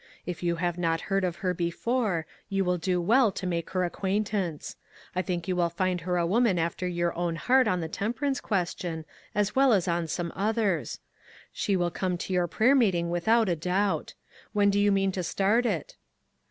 [0.25, 3.83] If you have not heard of her before, you will do well to make her
[3.83, 4.75] acquaintance.
[5.15, 8.11] I think you will find her a woman after your own heart on the tem
[8.11, 10.99] perance question, as well as on some others.
[11.53, 14.15] She will come to your prayer meeting with out a doubt.
[14.53, 15.97] When do you mean to start it?"